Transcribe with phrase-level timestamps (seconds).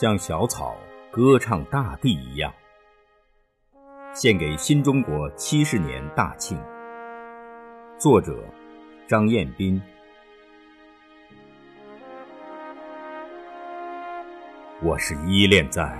[0.00, 0.76] 像小草
[1.10, 2.54] 歌唱大地一样，
[4.14, 6.56] 献给新中国七十年大庆。
[7.98, 8.32] 作者：
[9.08, 9.82] 张彦斌。
[14.80, 15.98] 我是依恋在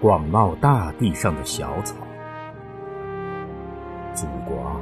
[0.00, 1.94] 广袤大地上的小草，
[4.14, 4.80] 祖国，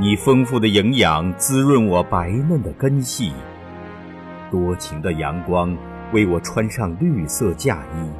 [0.00, 3.32] 你丰富的营养滋润我白嫩的根系，
[4.50, 5.78] 多情的阳光。
[6.12, 8.10] 为我穿上绿色嫁衣，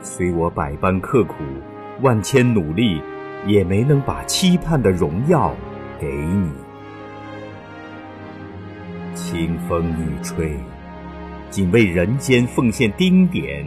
[0.00, 1.34] 虽我百般刻苦，
[2.02, 3.02] 万千努力，
[3.46, 5.52] 也没能把期盼的荣耀
[5.98, 6.52] 给你。
[9.14, 10.56] 清风一吹，
[11.50, 13.66] 仅为人间奉献丁点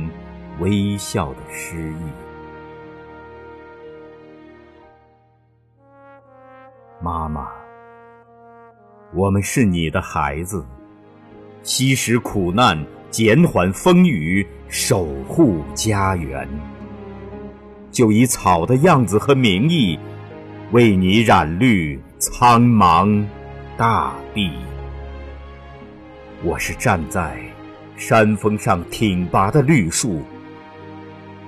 [0.59, 2.11] 微笑的诗意。
[7.01, 7.49] 妈妈，
[9.13, 10.65] 我们是你的孩子。
[11.63, 16.47] 吸食苦难，减缓风雨，守护家园。
[17.91, 19.99] 就以草的样子和名义，
[20.71, 23.23] 为你染绿苍茫
[23.77, 24.49] 大地。
[26.43, 27.37] 我是站在
[27.95, 30.23] 山峰上挺拔的绿树，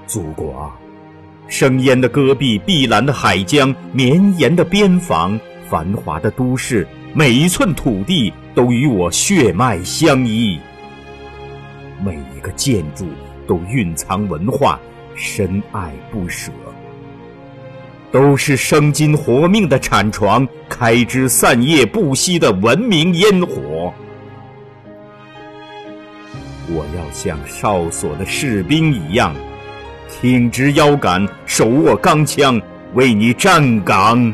[0.06, 0.78] 祖国啊，
[1.48, 8.32] 生烟的戈壁，碧蓝的海疆，绵延的边防，繁华的都市，每一寸土地。
[8.56, 10.60] 都与我血脉相依，
[12.04, 13.08] 每一个建筑
[13.48, 14.80] 都蕴藏文化，
[15.16, 16.52] 深爱不舍，
[18.12, 23.92] 都是生金活命的产床，开枝散叶不息的文明烟火。
[26.70, 29.36] 我要像哨所的士兵一样，
[30.10, 32.62] 挺直腰杆，手握钢枪，
[32.94, 34.34] 为你站岗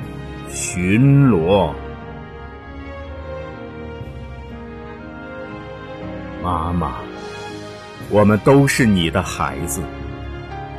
[0.51, 1.73] 巡逻。
[6.41, 6.95] 妈妈，
[8.09, 9.81] 我们都是你的孩子，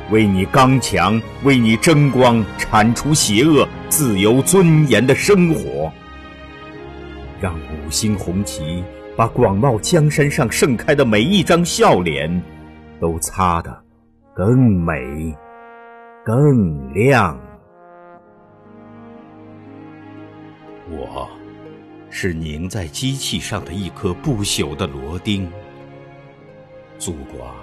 [0.09, 5.91] 为你刚强，为你争光，铲除邪恶，自由尊严的生活。
[7.39, 8.83] 让五星红旗
[9.15, 12.41] 把广袤江山上盛开的每一张笑脸，
[12.99, 13.83] 都擦得
[14.35, 14.93] 更美、
[16.25, 17.39] 更亮。
[22.13, 25.49] 是凝在机器上的一颗不朽的螺钉，
[26.99, 27.55] 祖国，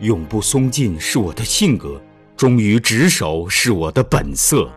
[0.00, 2.02] 永不松劲是我的性格，
[2.36, 4.68] 忠于职守是我的本色。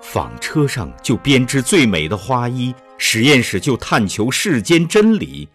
[0.00, 5.48] 纺车上就编织最美的花衣，实验室就探求世间真理，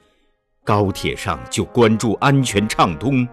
[0.63, 3.25] 高铁上就关注安全畅通，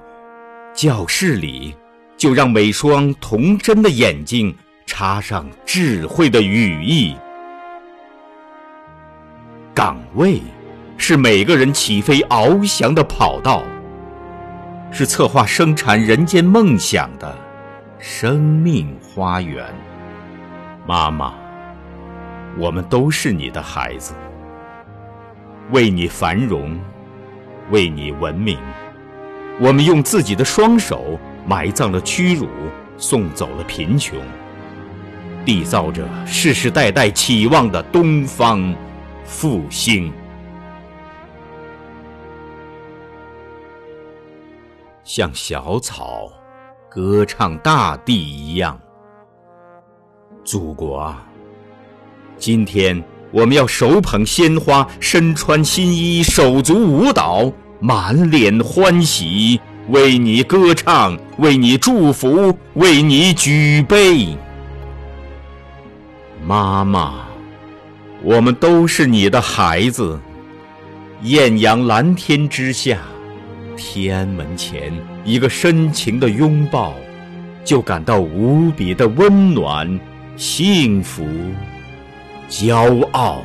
[0.73, 1.75] 教室里
[2.17, 4.55] 就让每双童真的眼睛
[4.87, 7.17] 插上智慧的羽翼。
[9.83, 10.41] 岗位，
[10.97, 13.65] 是每个人起飞翱翔的跑道，
[14.93, 17.37] 是策划生产人间梦想的
[17.99, 19.67] 生命花园。
[20.87, 21.35] 妈妈，
[22.57, 24.15] 我们都是你的孩子，
[25.73, 26.79] 为你繁荣，
[27.73, 28.57] 为你文明，
[29.59, 32.47] 我们用自己的双手埋葬了屈辱，
[32.97, 34.17] 送走了贫穷，
[35.45, 38.73] 缔造着世世代代期望的东方。
[39.25, 40.13] 复兴，
[45.05, 46.31] 像小草
[46.91, 48.79] 歌唱大地一样。
[50.45, 51.25] 祖国啊，
[52.37, 64.37] 今天我们要手捧鲜花，身穿新衣，手足舞蹈，满脸欢喜，为你歌唱，为你祝福，为你举杯。
[66.45, 67.32] 妈妈。
[68.25, 70.19] 我们都是你的孩子，
[71.23, 72.99] 艳阳蓝天之下，
[73.77, 74.93] 天安门前
[75.25, 76.95] 一个深情的拥抱，
[77.65, 79.99] 就感到无比的温暖、
[80.37, 81.27] 幸福、
[82.49, 83.43] 骄傲，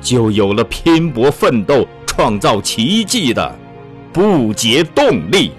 [0.00, 3.56] 就有了拼搏奋斗、创造奇迹的
[4.12, 5.52] 不竭动力。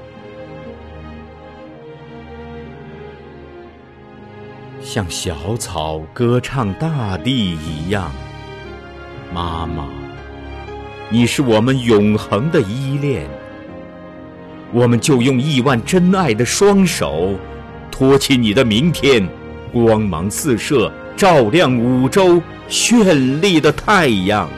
[4.83, 8.11] 像小草歌唱大地一样，
[9.33, 9.87] 妈妈，
[11.09, 13.25] 你是我们永恒的依恋。
[14.73, 17.39] 我们就用亿万真爱的双手，
[17.89, 19.25] 托起你的明天，
[19.71, 24.49] 光芒四射，照亮五洲绚丽的太阳。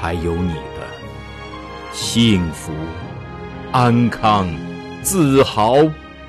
[0.00, 0.86] 还有你的
[1.92, 2.72] 幸福、
[3.70, 4.48] 安康、
[5.02, 5.76] 自豪、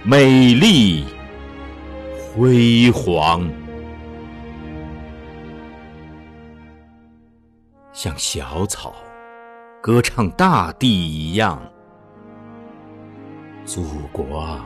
[0.04, 1.06] 美丽、
[2.36, 3.50] 辉煌，
[7.92, 8.94] 像小草。
[9.82, 11.60] 歌唱大地一样，
[13.66, 14.66] 祖国啊，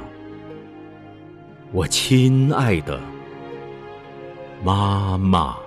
[1.72, 3.00] 我亲爱的
[4.64, 5.63] 妈妈。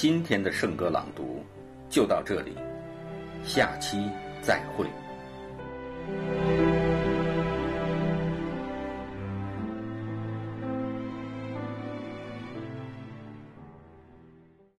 [0.00, 1.44] 今天的圣歌朗读
[1.90, 2.52] 就到这里，
[3.42, 4.08] 下期
[4.40, 4.86] 再会。